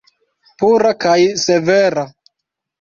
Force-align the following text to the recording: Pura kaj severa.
Pura 0.61 0.95
kaj 1.05 1.15
severa. 1.45 2.09